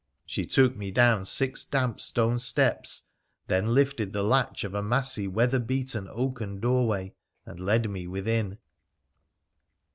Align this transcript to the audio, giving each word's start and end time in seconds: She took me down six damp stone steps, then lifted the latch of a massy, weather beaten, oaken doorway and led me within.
She 0.25 0.45
took 0.47 0.75
me 0.75 0.89
down 0.89 1.25
six 1.25 1.63
damp 1.63 1.99
stone 2.01 2.39
steps, 2.39 3.03
then 3.45 3.67
lifted 3.67 4.13
the 4.13 4.23
latch 4.23 4.63
of 4.63 4.73
a 4.73 4.81
massy, 4.81 5.27
weather 5.27 5.59
beaten, 5.59 6.07
oaken 6.09 6.59
doorway 6.59 7.13
and 7.45 7.59
led 7.59 7.87
me 7.87 8.07
within. 8.07 8.57